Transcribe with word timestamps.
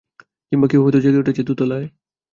কিংবা 0.51 0.67
কেউ 0.67 0.81
হয়তো 0.83 0.99
জেগে 0.99 1.21
উঠেছে 1.21 1.41
দোতলায়। 1.43 1.87